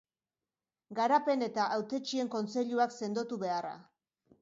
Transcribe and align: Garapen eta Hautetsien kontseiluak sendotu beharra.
Garapen 0.99 1.47
eta 1.49 1.67
Hautetsien 1.77 2.35
kontseiluak 2.39 2.99
sendotu 3.01 3.43
beharra. 3.47 3.79